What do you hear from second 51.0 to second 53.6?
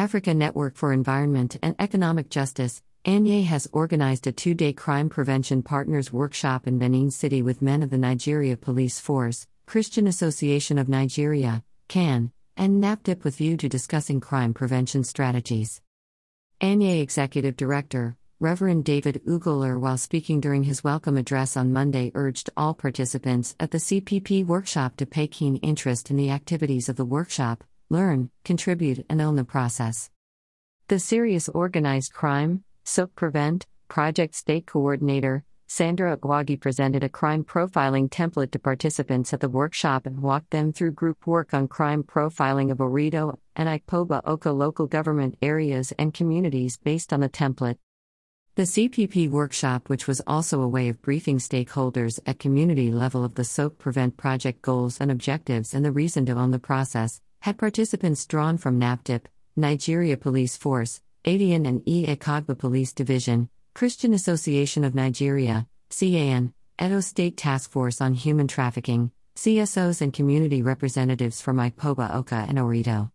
briefing stakeholders at community level of the